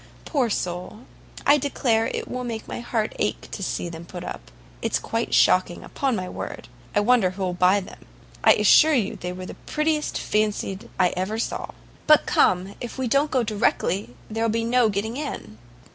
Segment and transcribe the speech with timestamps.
[0.25, 1.01] Poor soul!
[1.45, 4.49] I declare it will make my heart ache to see them put up.
[4.81, 6.67] It's quite shocking, upon my word.
[6.95, 8.07] I wonder who'll buy them.
[8.43, 11.67] I assure you they were the prettiest fancied I ever saw.
[12.07, 15.59] But come, if we don't go directly, there will be no getting in."